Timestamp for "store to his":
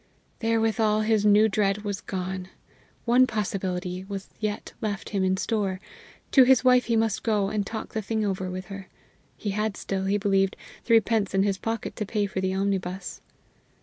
5.37-6.63